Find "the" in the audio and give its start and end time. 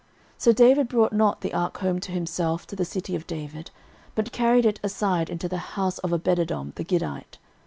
1.41-1.53, 2.75-2.83, 5.47-5.59, 6.73-6.83